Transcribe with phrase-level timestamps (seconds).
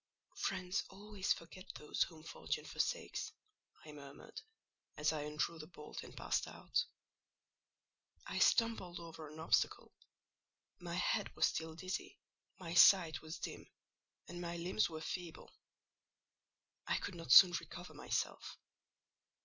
[0.37, 3.33] "Friends always forget those whom fortune forsakes,"
[3.85, 4.41] I murmured,
[4.97, 6.83] as I undrew the bolt and passed out.
[8.25, 9.93] I stumbled over an obstacle:
[10.79, 12.17] my head was still dizzy,
[12.57, 13.69] my sight was dim,
[14.27, 15.53] and my limbs were feeble.
[16.87, 18.57] I could not soon recover myself.